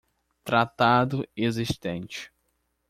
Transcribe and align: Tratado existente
Tratado 0.43 1.27
existente 1.37 2.33